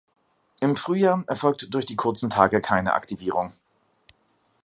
Im 0.61 0.75
Frühjahr 0.77 1.23
erfolgt 1.27 1.75
durch 1.75 1.85
die 1.85 1.95
kurzen 1.95 2.31
Tage 2.31 2.59
keine 2.59 2.93
Aktivierung. 2.93 3.53